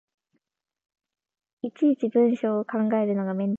[1.63, 3.49] いちいち文章を考えるのがめんどくさい